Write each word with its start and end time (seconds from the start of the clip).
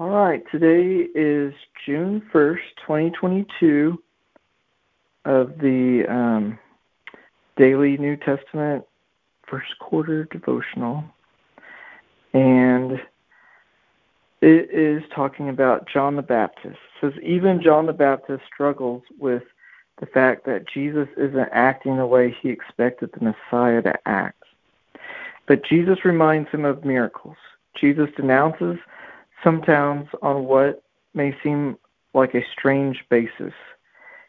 All 0.00 0.08
right, 0.08 0.42
today 0.50 1.10
is 1.14 1.52
June 1.84 2.22
1st, 2.32 2.56
2022, 2.86 4.02
of 5.26 5.58
the 5.58 6.06
um, 6.08 6.58
Daily 7.58 7.98
New 7.98 8.16
Testament 8.16 8.86
First 9.46 9.78
Quarter 9.78 10.24
Devotional. 10.32 11.04
And 12.32 12.92
it 14.40 14.70
is 14.70 15.02
talking 15.14 15.50
about 15.50 15.86
John 15.86 16.16
the 16.16 16.22
Baptist. 16.22 16.78
It 17.02 17.12
says, 17.12 17.22
even 17.22 17.60
John 17.62 17.84
the 17.84 17.92
Baptist 17.92 18.44
struggles 18.50 19.02
with 19.18 19.42
the 19.98 20.06
fact 20.06 20.46
that 20.46 20.66
Jesus 20.66 21.08
isn't 21.18 21.50
acting 21.52 21.98
the 21.98 22.06
way 22.06 22.34
he 22.40 22.48
expected 22.48 23.10
the 23.12 23.34
Messiah 23.34 23.82
to 23.82 24.08
act. 24.08 24.44
But 25.46 25.62
Jesus 25.62 26.06
reminds 26.06 26.48
him 26.48 26.64
of 26.64 26.86
miracles. 26.86 27.36
Jesus 27.78 28.08
denounces 28.16 28.78
some 29.42 29.62
towns 29.62 30.08
on 30.22 30.44
what 30.44 30.82
may 31.14 31.36
seem 31.42 31.78
like 32.14 32.34
a 32.34 32.44
strange 32.52 33.04
basis. 33.08 33.52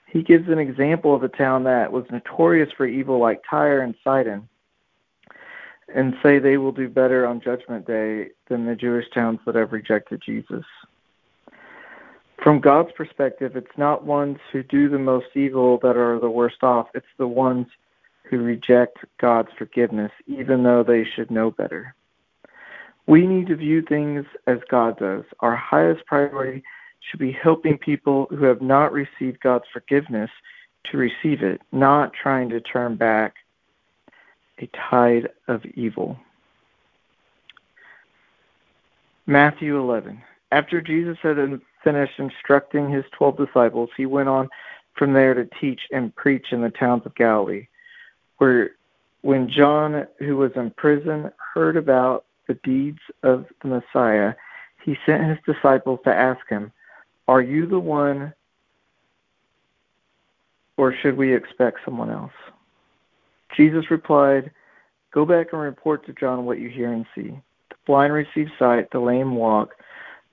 He 0.08 0.24
gives 0.24 0.50
an 0.50 0.60
example 0.60 1.16
of 1.16 1.24
a 1.24 1.30
town 1.30 1.64
that 1.64 1.92
was 1.92 2.06
notorious 2.12 2.70
for 2.76 2.86
evil, 2.86 3.20
like 3.20 3.42
Tyre 3.50 3.82
and 3.82 3.96
Sidon, 4.04 4.48
and 5.94 6.16
say 6.22 6.38
they 6.38 6.58
will 6.58 6.72
do 6.72 6.90
better 6.90 7.26
on 7.26 7.42
Judgment 7.42 7.88
Day 7.88 8.30
than 8.50 8.66
the 8.66 8.76
Jewish 8.76 9.10
towns 9.14 9.40
that 9.46 9.56
have 9.56 9.72
rejected 9.72 10.22
Jesus. 10.26 10.66
From 12.44 12.60
God's 12.60 12.92
perspective, 12.94 13.56
it's 13.56 13.78
not 13.78 14.04
ones 14.04 14.38
who 14.52 14.64
do 14.64 14.90
the 14.90 14.98
most 15.00 15.28
evil 15.36 15.78
that 15.84 15.96
are 15.96 16.20
the 16.20 16.30
worst 16.30 16.64
off, 16.64 16.88
it's 16.94 17.06
the 17.18 17.28
ones 17.28 17.68
who 18.24 18.40
reject 18.40 18.98
God's 19.20 19.50
forgiveness, 19.58 20.12
even 20.26 20.64
though 20.64 20.84
they 20.84 21.06
should 21.06 21.30
know 21.30 21.52
better. 21.52 21.96
We 23.08 23.26
need 23.28 23.48
to 23.48 23.56
view 23.56 23.82
things 23.82 24.26
as 24.48 24.60
God 24.70 24.98
does. 25.00 25.24
Our 25.40 25.56
highest 25.56 26.06
priority 26.06 26.64
should 27.00 27.20
be 27.20 27.32
helping 27.32 27.78
people 27.78 28.28
who 28.30 28.46
have 28.46 28.62
not 28.62 28.94
received 28.94 29.42
God's 29.42 29.66
forgiveness 29.74 30.30
to 30.92 30.98
receive 30.98 31.42
it, 31.42 31.62
not 31.72 32.14
trying 32.14 32.50
to 32.50 32.62
turn 32.62 32.96
back 32.96 33.36
a 34.60 34.70
tide 34.90 35.30
of 35.48 35.66
evil. 35.74 36.18
Matthew 39.26 39.80
11. 39.80 40.22
After 40.52 40.82
Jesus 40.82 41.18
had 41.22 41.38
finished 41.84 42.20
instructing 42.20 42.90
his 42.90 43.06
twelve 43.12 43.38
disciples, 43.38 43.90
he 43.96 44.06
went 44.06 44.30
on 44.30 44.50
from 44.94 45.14
there 45.14 45.34
to 45.34 45.48
teach 45.60 45.82
and 45.92 46.16
preach 46.16 46.48
in 46.52 46.62
the 46.62 46.70
towns 46.70 47.04
of 47.06 47.16
Galilee, 47.16 47.68
where 48.38 48.72
when 49.22 49.50
John, 49.50 50.06
who 50.20 50.38
was 50.38 50.52
in 50.56 50.72
prison, 50.72 51.32
heard 51.54 51.78
about 51.78 52.26
the 52.48 52.56
deeds 52.64 53.00
of 53.24 53.46
the 53.62 53.68
Messiah, 53.68 54.34
he 54.84 54.98
sent 55.06 55.24
his 55.30 55.38
disciples 55.46 56.00
to 56.04 56.14
ask 56.14 56.48
him, 56.50 56.72
Are 57.28 57.42
you 57.42 57.68
the 57.68 57.80
one, 57.80 58.34
or 60.78 60.94
should 61.02 61.18
we 61.18 61.34
expect 61.36 61.80
someone 61.86 62.10
else? 62.10 62.32
Jesus 63.56 63.92
replied, 63.92 64.52
Go 65.12 65.26
back 65.26 65.48
and 65.52 65.62
report 65.62 66.06
to 66.06 66.14
John 66.14 66.46
what 66.46 66.60
you 66.60 66.70
hear 66.70 66.92
and 66.92 67.06
see. 67.14 67.30
The 67.70 67.76
blind 67.86 68.14
receive 68.14 68.48
sight, 68.58 68.90
the 68.92 69.00
lame 69.00 69.36
walk, 69.36 69.76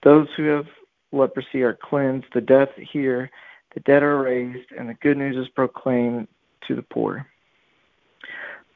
those 0.02 0.28
who 0.36 0.44
have 0.44 0.66
leprosy 1.12 1.62
are 1.62 1.78
cleansed, 1.80 2.26
the 2.32 2.40
deaf 2.40 2.68
hear, 2.76 3.30
the 3.74 3.80
dead 3.80 4.02
are 4.02 4.22
raised, 4.22 4.70
and 4.76 4.88
the 4.88 4.94
good 4.94 5.16
news 5.16 5.36
is 5.36 5.48
proclaimed 5.50 6.28
to 6.66 6.74
the 6.74 6.82
poor. 6.82 7.26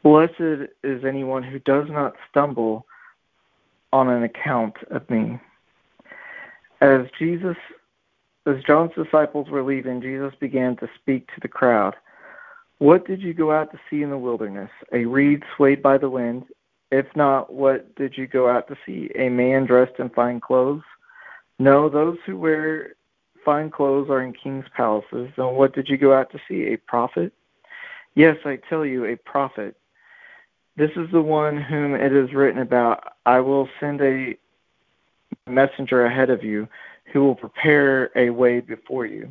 Blessed 0.02 0.68
is 0.82 1.04
anyone 1.04 1.42
who 1.42 1.60
does 1.60 1.86
not 1.88 2.14
stumble 2.28 2.86
on 3.92 4.08
an 4.08 4.22
account 4.22 4.74
of 4.90 5.08
me. 5.10 5.38
As 6.80 7.02
Jesus, 7.18 7.56
as 8.46 8.56
John's 8.66 8.92
disciples 8.96 9.48
were 9.48 9.62
leaving, 9.62 10.00
Jesus 10.00 10.32
began 10.40 10.76
to 10.76 10.88
speak 11.00 11.28
to 11.28 11.40
the 11.40 11.48
crowd. 11.48 11.94
What 12.78 13.06
did 13.06 13.22
you 13.22 13.32
go 13.34 13.52
out 13.52 13.70
to 13.70 13.78
see 13.88 14.02
in 14.02 14.10
the 14.10 14.18
wilderness? 14.18 14.70
A 14.92 15.04
reed 15.04 15.44
swayed 15.56 15.82
by 15.82 15.98
the 15.98 16.10
wind? 16.10 16.44
If 16.90 17.06
not, 17.14 17.52
what 17.52 17.94
did 17.94 18.18
you 18.18 18.26
go 18.26 18.48
out 18.48 18.66
to 18.68 18.76
see? 18.84 19.10
A 19.14 19.28
man 19.28 19.66
dressed 19.66 19.98
in 19.98 20.10
fine 20.10 20.40
clothes? 20.40 20.82
No, 21.58 21.88
those 21.88 22.18
who 22.26 22.36
wear 22.36 22.94
fine 23.44 23.70
clothes 23.70 24.10
are 24.10 24.22
in 24.22 24.32
king's 24.32 24.66
palaces. 24.76 25.30
And 25.36 25.56
what 25.56 25.74
did 25.74 25.88
you 25.88 25.96
go 25.96 26.12
out 26.12 26.32
to 26.32 26.40
see? 26.48 26.72
A 26.72 26.76
prophet? 26.76 27.32
Yes, 28.14 28.36
I 28.44 28.58
tell 28.68 28.84
you, 28.84 29.04
a 29.04 29.16
prophet. 29.16 29.76
This 30.76 30.90
is 30.96 31.10
the 31.12 31.20
one 31.20 31.60
whom 31.60 31.94
it 31.94 32.12
is 32.14 32.32
written 32.32 32.60
about 32.60 33.04
I 33.26 33.40
will 33.40 33.68
send 33.78 34.00
a 34.00 34.36
messenger 35.46 36.06
ahead 36.06 36.30
of 36.30 36.42
you 36.42 36.66
who 37.12 37.24
will 37.24 37.34
prepare 37.34 38.10
a 38.16 38.30
way 38.30 38.60
before 38.60 39.04
you. 39.04 39.30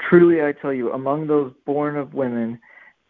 Truly 0.00 0.42
I 0.42 0.52
tell 0.52 0.72
you, 0.72 0.92
among 0.92 1.26
those 1.26 1.52
born 1.66 1.96
of 1.96 2.14
women, 2.14 2.60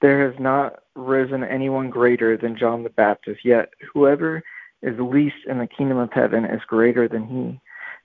there 0.00 0.27
has 0.31 0.38
not 0.41 0.82
risen 0.94 1.44
anyone 1.44 1.91
greater 1.91 2.38
than 2.38 2.56
John 2.56 2.84
the 2.84 2.91
Baptist, 2.91 3.44
yet 3.44 3.69
whoever 3.93 4.43
is 4.81 4.98
least 4.98 5.44
in 5.47 5.59
the 5.59 5.66
kingdom 5.66 5.98
of 5.98 6.12
heaven 6.12 6.47
is 6.47 6.62
greater 6.66 7.06
than 7.06 7.27
he. 7.27 7.60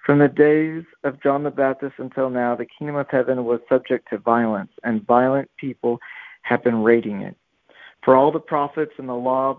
From 0.06 0.20
the 0.20 0.28
days 0.28 0.84
of 1.06 1.22
John 1.24 1.44
the 1.44 1.52
Baptist 1.52 1.96
until 2.00 2.30
now, 2.30 2.56
the 2.56 2.66
kingdom 2.66 2.98
of 2.98 3.08
heaven 3.10 3.46
was 3.46 3.62
subject 3.70 4.10
to 4.10 4.18
violence, 4.18 4.72
and 4.84 5.08
violent 5.08 5.50
people 5.58 6.00
have 6.42 6.62
been 6.64 6.84
raiding 6.84 7.22
it. 7.22 7.38
For 8.04 8.16
all 8.16 8.32
the 8.32 8.40
prophets 8.40 8.94
and 8.98 9.08
the 9.08 9.14
law 9.14 9.58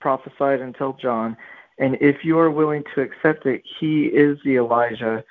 prophesied 0.00 0.60
until 0.60 0.94
John, 0.94 1.36
and 1.78 1.96
if 2.00 2.24
you 2.24 2.38
are 2.38 2.50
willing 2.50 2.84
to 2.94 3.00
accept 3.00 3.46
it, 3.46 3.62
he 3.80 4.06
is 4.06 4.38
the 4.44 4.56
Elijah 4.56 5.24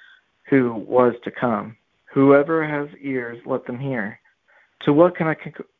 who 0.49 0.73
was 0.73 1.13
to 1.23 1.31
come. 1.31 1.77
Whoever 2.13 2.65
has 2.65 2.89
ears, 3.01 3.39
let 3.45 3.65
them 3.65 3.79
hear. 3.79 4.19
To 4.81 4.93
what 4.93 5.15
can 5.15 5.27
I 5.27 5.35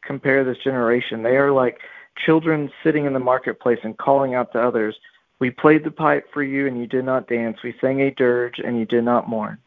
compare 0.05 0.43
this 0.43 0.57
generation? 0.63 1.23
They 1.23 1.37
are 1.37 1.51
like 1.51 1.79
children 2.25 2.71
sitting 2.83 3.05
in 3.05 3.13
the 3.13 3.19
marketplace 3.19 3.79
and 3.83 3.97
calling 3.97 4.33
out 4.35 4.51
to 4.53 4.61
others, 4.61 4.95
We 5.39 5.49
played 5.49 5.83
the 5.83 5.91
pipe 5.91 6.25
for 6.33 6.43
you, 6.43 6.67
and 6.67 6.79
you 6.79 6.87
did 6.87 7.03
not 7.03 7.27
dance. 7.27 7.57
We 7.63 7.75
sang 7.81 8.01
a 8.01 8.11
dirge, 8.11 8.59
and 8.59 8.77
you 8.77 8.85
did 8.85 9.03
not 9.03 9.27
mourn. 9.27 9.57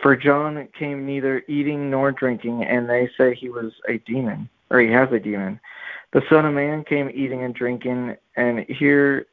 For 0.00 0.14
John 0.14 0.68
came 0.78 1.06
neither 1.06 1.42
eating 1.48 1.90
nor 1.90 2.12
drinking, 2.12 2.64
and 2.64 2.88
they 2.88 3.08
say 3.18 3.34
he 3.34 3.48
was 3.48 3.72
a 3.88 3.98
demon, 3.98 4.48
or 4.70 4.80
he 4.80 4.90
has 4.90 5.10
a 5.12 5.18
demon. 5.18 5.60
The 6.12 6.22
Son 6.28 6.46
of 6.46 6.54
Man 6.54 6.84
came 6.84 7.10
eating 7.12 7.42
and 7.42 7.54
drinking, 7.54 8.16
and 8.36 8.60
here 8.68 9.26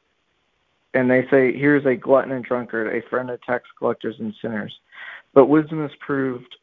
and 0.94 1.10
they 1.10 1.26
say, 1.28 1.52
Here's 1.52 1.84
a 1.84 1.96
glutton 1.96 2.32
and 2.32 2.44
drunkard, 2.44 2.94
a 2.94 3.06
friend 3.08 3.28
of 3.30 3.42
tax 3.42 3.68
collectors 3.78 4.16
and 4.20 4.34
sinners. 4.40 4.78
But 5.34 5.46
wisdom 5.46 5.84
is 5.84 5.92
proved 5.98 6.56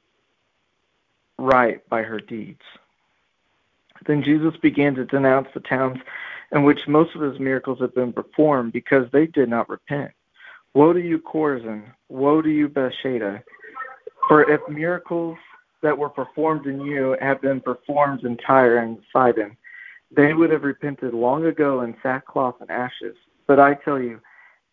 right 1.38 1.88
by 1.90 2.04
her 2.04 2.20
deeds. 2.20 2.62
Then 4.08 4.24
Jesus 4.24 4.56
began 4.62 4.96
to 4.96 5.06
denounce 5.06 5.50
the 5.54 5.60
towns 5.60 6.00
in 6.52 6.64
which 6.64 6.88
most 6.88 7.16
of 7.16 7.22
his 7.22 7.40
miracles 7.40 7.80
had 7.80 7.94
been 7.94 8.14
performed 8.14 8.74
because 8.74 9.06
they 9.12 9.28
did 9.28 9.50
not 9.50 9.70
repent. 9.70 10.12
Woe 10.74 10.94
to 10.94 11.02
you, 11.02 11.20
Chorazin! 11.20 11.84
Woe 12.10 12.42
to 12.42 12.50
you, 12.50 12.70
Bethsaida! 12.70 13.44
For 14.28 14.50
if 14.50 14.62
miracles 14.70 15.38
that 15.82 15.98
were 15.98 16.10
performed 16.10 16.66
in 16.66 16.82
you 16.82 17.18
have 17.22 17.42
been 17.42 17.62
performed 17.62 18.24
in 18.24 18.38
Tyre 18.38 18.78
and 18.78 19.00
Sidon, 19.12 19.58
they 20.16 20.34
would 20.34 20.52
have 20.52 20.64
repented 20.64 21.14
long 21.14 21.46
ago 21.46 21.82
in 21.82 21.96
sackcloth 22.04 22.56
and 22.62 22.70
ashes. 22.70 23.16
But 23.48 23.60
I 23.60 23.74
tell 23.74 24.00
you, 24.00 24.20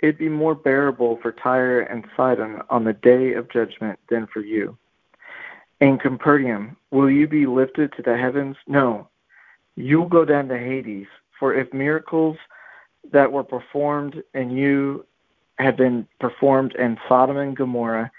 it'd 0.00 0.18
be 0.18 0.28
more 0.28 0.54
bearable 0.54 1.18
for 1.22 1.32
Tyre 1.32 1.80
and 1.80 2.04
Sidon 2.16 2.60
on 2.70 2.84
the 2.84 2.92
day 2.92 3.34
of 3.34 3.50
judgment 3.50 3.98
than 4.08 4.26
for 4.26 4.40
you. 4.40 4.76
In 5.80 5.98
Capernaum, 5.98 6.76
will 6.90 7.10
you 7.10 7.28
be 7.28 7.46
lifted 7.46 7.92
to 7.92 8.02
the 8.02 8.16
heavens? 8.16 8.56
No, 8.66 9.08
you'll 9.76 10.08
go 10.08 10.24
down 10.24 10.48
to 10.48 10.58
Hades. 10.58 11.06
For 11.38 11.54
if 11.54 11.72
miracles 11.72 12.36
that 13.12 13.30
were 13.30 13.44
performed 13.44 14.22
in 14.34 14.50
you 14.50 15.06
had 15.58 15.76
been 15.76 16.06
performed 16.20 16.74
in 16.74 16.98
Sodom 17.08 17.36
and 17.36 17.56
Gomorrah, 17.56 18.10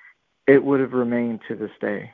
it 0.48 0.64
would 0.64 0.80
have 0.80 0.94
remained 0.94 1.42
to 1.48 1.56
this 1.56 1.72
day. 1.82 2.12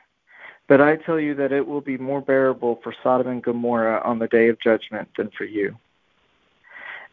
But 0.68 0.80
I 0.80 0.96
tell 0.96 1.20
you 1.20 1.34
that 1.36 1.52
it 1.52 1.66
will 1.66 1.80
be 1.80 1.96
more 1.96 2.20
bearable 2.20 2.80
for 2.82 2.94
Sodom 3.02 3.28
and 3.28 3.42
Gomorrah 3.42 4.02
on 4.04 4.18
the 4.18 4.26
day 4.28 4.48
of 4.48 4.60
judgment 4.60 5.08
than 5.16 5.30
for 5.30 5.44
you. 5.44 5.76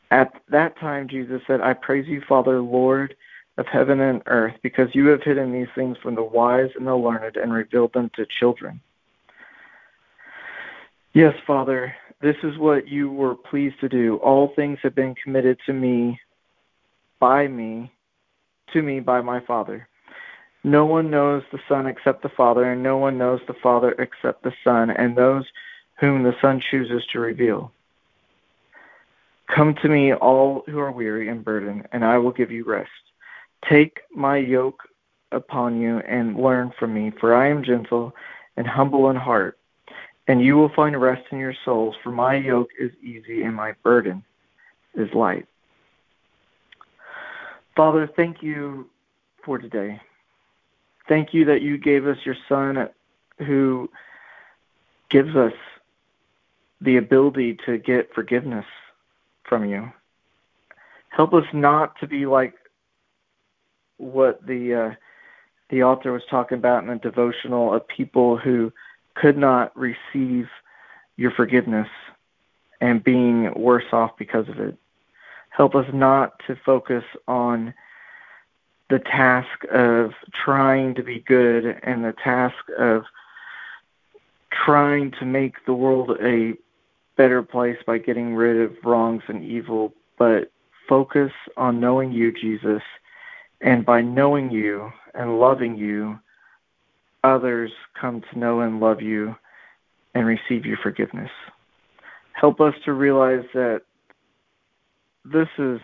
At 0.10 0.34
that 0.50 0.78
time, 0.78 1.08
Jesus 1.08 1.42
said, 1.48 1.62
I 1.62 1.74
praise 1.74 2.08
you, 2.08 2.22
Father, 2.28 2.62
Lord 2.62 3.16
of 3.58 3.68
heaven 3.68 4.00
and 4.00 4.22
earth, 4.26 4.56
because 4.64 4.94
you 4.96 5.08
have 5.08 5.22
hidden 5.22 5.52
these 5.52 5.68
things 5.76 5.98
from 6.02 6.16
the 6.16 6.24
wise 6.24 6.72
and 6.76 6.88
the 6.88 6.96
learned 6.96 7.38
and 7.38 7.54
revealed 7.54 7.94
them 7.94 8.10
to 8.16 8.26
children. 8.26 8.82
Yes, 11.14 11.36
Father, 11.46 11.96
this 12.22 12.38
is 12.42 12.58
what 12.58 12.88
you 12.88 13.12
were 13.12 13.36
pleased 13.36 13.80
to 13.82 13.90
do. 13.90 14.18
All 14.18 14.54
things 14.56 14.80
have 14.82 14.96
been 14.96 15.14
committed 15.14 15.60
to 15.68 15.74
me 15.74 16.20
by 17.20 17.48
me, 17.48 17.92
to 18.72 18.82
me 18.82 19.00
by 19.00 19.22
my 19.22 19.40
Father. 19.42 19.88
No 20.64 20.86
one 20.86 21.10
knows 21.10 21.44
the 21.52 21.60
Son 21.68 21.88
except 21.88 22.24
the 22.24 22.30
Father, 22.30 22.72
and 22.72 22.82
no 22.82 22.98
one 22.98 23.18
knows 23.18 23.42
the 23.48 23.54
Father 23.54 23.92
except 24.00 24.44
the 24.44 24.54
Son, 24.64 24.90
and 24.90 25.16
those 25.16 25.46
whom 26.00 26.24
the 26.24 26.36
Son 26.42 26.62
chooses 26.72 27.06
to 27.12 27.20
reveal. 27.20 27.72
Come 29.48 29.76
to 29.76 29.90
me, 29.90 30.14
all 30.14 30.64
who 30.68 30.80
are 30.80 30.92
weary 30.92 31.28
and 31.28 31.44
burdened, 31.44 31.88
and 31.92 32.06
I 32.06 32.18
will 32.18 32.32
give 32.32 32.50
you 32.50 32.64
rest. 32.64 32.90
Take 33.70 34.00
my 34.16 34.38
yoke 34.38 34.84
upon 35.32 35.82
you 35.82 36.00
and 36.00 36.38
learn 36.38 36.72
from 36.80 36.94
me, 36.94 37.12
for 37.20 37.36
I 37.36 37.50
am 37.50 37.64
gentle 37.64 38.16
and 38.56 38.66
humble 38.66 39.10
in 39.10 39.16
heart, 39.18 39.58
and 40.28 40.42
you 40.42 40.56
will 40.56 40.70
find 40.70 41.00
rest 41.00 41.24
in 41.32 41.40
your 41.40 41.56
souls, 41.66 41.96
for 42.02 42.12
my 42.12 42.36
yoke 42.36 42.70
is 42.80 42.92
easy 43.02 43.44
and 43.44 43.56
my 43.56 43.74
burden 43.84 44.24
is 44.96 45.14
light. 45.14 45.46
Father, 47.76 48.08
thank 48.16 48.42
you 48.42 48.90
for 49.44 49.58
today. 49.58 50.00
Thank 51.08 51.34
you 51.34 51.46
that 51.46 51.62
you 51.62 51.78
gave 51.78 52.08
us 52.08 52.18
your 52.26 52.38
Son 52.48 52.90
who 53.40 53.90
gives 55.10 55.36
us 55.36 55.54
the 56.82 56.98
ability 56.98 57.58
to 57.66 57.78
get 57.78 58.14
forgiveness 58.14 58.66
from 59.44 59.66
you. 59.66 59.92
Help 61.10 61.34
us 61.34 61.46
not 61.54 62.00
to 62.00 62.08
be 62.08 62.26
like 62.26 62.56
what 63.98 64.46
the 64.46 64.74
uh, 64.74 64.96
the 65.70 65.84
author 65.84 66.12
was 66.12 66.24
talking 66.30 66.58
about 66.58 66.84
in 66.84 66.90
the 66.90 66.96
devotional 66.96 67.74
of 67.74 67.88
people 67.88 68.38
who 68.38 68.72
could 69.16 69.38
not 69.38 69.76
receive 69.78 70.48
your 71.16 71.32
forgiveness 71.32 71.88
and 72.82 73.04
being 73.04 73.54
worse 73.56 73.86
off 73.92 74.12
because 74.18 74.48
of 74.50 74.60
it. 74.60 74.78
Help 75.50 75.76
us 75.76 75.86
not 75.94 76.34
to 76.48 76.56
focus 76.66 77.04
on 77.28 77.74
the 78.90 79.00
task 79.00 79.64
of 79.72 80.12
trying 80.34 80.96
to 80.96 81.04
be 81.04 81.20
good 81.20 81.80
and 81.84 82.04
the 82.04 82.14
task 82.24 82.56
of 82.78 83.04
trying 84.66 85.12
to 85.20 85.26
make 85.26 85.56
the 85.66 85.74
world 85.74 86.12
a 86.22 86.54
better 87.18 87.42
place 87.42 87.78
by 87.86 87.98
getting 87.98 88.36
rid 88.36 88.60
of 88.60 88.76
wrongs 88.84 89.24
and 89.28 89.44
evil, 89.44 89.94
but 90.18 90.52
focus 90.88 91.32
on 91.58 91.80
knowing 91.80 92.12
you, 92.12 92.32
Jesus, 92.32 92.82
and 93.62 93.86
by 93.86 94.02
knowing 94.02 94.52
you 94.52 94.92
and 95.14 95.40
loving 95.40 95.78
you, 95.78 96.20
others 97.24 97.72
come 98.00 98.22
to 98.32 98.40
know 98.40 98.62
and 98.62 98.80
love 98.80 99.02
you 99.02 99.36
and 100.14 100.26
receive 100.26 100.66
your 100.66 100.78
forgiveness. 100.78 101.32
Help 102.34 102.60
us 102.60 102.74
to 102.86 102.94
realize 102.94 103.46
that 103.54 103.82
this 105.24 105.48
is 105.58 105.80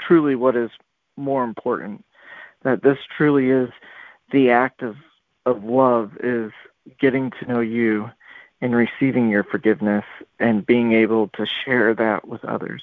truly 0.00 0.34
what 0.34 0.56
is 0.56 0.70
more 1.16 1.44
important. 1.44 2.04
That 2.62 2.82
this 2.82 2.98
truly 3.16 3.50
is 3.50 3.70
the 4.30 4.50
act 4.50 4.82
of, 4.82 4.96
of 5.46 5.64
love 5.64 6.12
is 6.22 6.52
getting 7.00 7.30
to 7.40 7.46
know 7.46 7.60
you 7.60 8.10
and 8.60 8.74
receiving 8.74 9.28
your 9.28 9.44
forgiveness 9.44 10.04
and 10.38 10.64
being 10.64 10.92
able 10.92 11.28
to 11.28 11.46
share 11.64 11.94
that 11.94 12.26
with 12.26 12.44
others. 12.44 12.82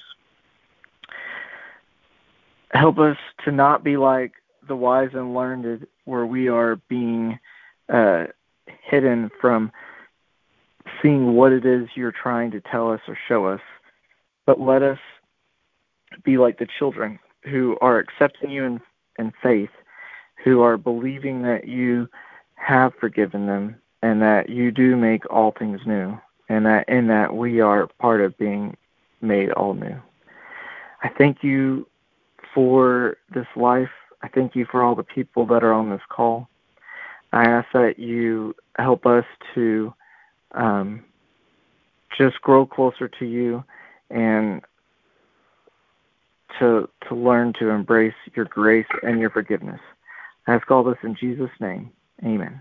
Help 2.72 2.98
us 2.98 3.16
to 3.44 3.50
not 3.50 3.82
be 3.82 3.96
like 3.96 4.32
the 4.68 4.76
wise 4.76 5.10
and 5.14 5.34
learned, 5.34 5.86
where 6.04 6.26
we 6.26 6.48
are 6.48 6.76
being 6.88 7.38
uh, 7.88 8.26
hidden 8.82 9.30
from 9.40 9.72
seeing 11.02 11.34
what 11.34 11.52
it 11.52 11.64
is 11.64 11.88
you're 11.94 12.12
trying 12.12 12.50
to 12.52 12.60
tell 12.60 12.92
us 12.92 13.00
or 13.08 13.18
show 13.28 13.46
us, 13.46 13.60
but 14.46 14.60
let 14.60 14.82
us 14.82 14.98
be 16.24 16.38
like 16.38 16.58
the 16.58 16.68
children 16.78 17.18
who 17.42 17.76
are 17.80 17.98
accepting 17.98 18.50
you 18.50 18.64
in, 18.64 18.80
in 19.18 19.32
faith, 19.42 19.70
who 20.44 20.62
are 20.62 20.76
believing 20.76 21.42
that 21.42 21.66
you 21.66 22.08
have 22.54 22.92
forgiven 23.00 23.46
them 23.46 23.76
and 24.02 24.22
that 24.22 24.48
you 24.48 24.70
do 24.70 24.96
make 24.96 25.30
all 25.30 25.52
things 25.58 25.80
new, 25.86 26.18
and 26.48 26.64
that 26.64 26.88
in 26.88 27.06
that 27.08 27.34
we 27.34 27.60
are 27.60 27.86
part 27.98 28.20
of 28.20 28.36
being 28.38 28.76
made 29.20 29.50
all 29.52 29.74
new. 29.74 29.96
I 31.02 31.08
thank 31.08 31.42
you 31.42 31.86
for 32.54 33.16
this 33.34 33.46
life. 33.56 33.90
I 34.22 34.28
thank 34.28 34.54
you 34.54 34.66
for 34.70 34.82
all 34.82 34.94
the 34.94 35.02
people 35.02 35.46
that 35.46 35.62
are 35.62 35.72
on 35.72 35.90
this 35.90 36.00
call. 36.08 36.48
I 37.32 37.44
ask 37.44 37.68
that 37.72 37.98
you 37.98 38.54
help 38.76 39.06
us 39.06 39.24
to 39.54 39.94
um, 40.52 41.04
just 42.16 42.40
grow 42.40 42.66
closer 42.66 43.08
to 43.08 43.24
you 43.26 43.62
and 44.10 44.62
to 46.60 46.88
to 47.08 47.14
learn 47.14 47.52
to 47.58 47.68
embrace 47.68 48.14
your 48.34 48.44
grace 48.44 48.86
and 49.02 49.18
your 49.20 49.30
forgiveness. 49.30 49.80
I 50.46 50.54
ask 50.54 50.70
all 50.70 50.84
this 50.84 50.98
in 51.02 51.16
Jesus' 51.16 51.50
name. 51.60 51.90
Amen. 52.24 52.60